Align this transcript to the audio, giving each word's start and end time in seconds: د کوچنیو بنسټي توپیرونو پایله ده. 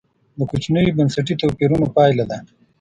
د 0.37 0.39
کوچنیو 0.49 0.95
بنسټي 0.97 1.33
توپیرونو 1.41 1.85
پایله 1.95 2.25
ده. 2.29 2.37